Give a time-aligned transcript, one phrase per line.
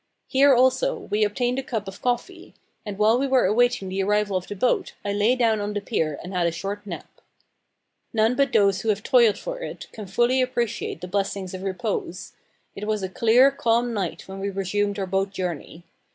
[0.27, 2.55] Here, also, we obtained a cup of coffee;
[2.87, 5.79] and while we were awaiting the arrival of the boat I lay down on the
[5.79, 7.21] pier and had a short nap.
[8.11, 12.33] None but those who have toiled for it can fully appreciate the blessing of repose.
[12.75, 15.83] It was a clear, calm night when we resumed our boat journey.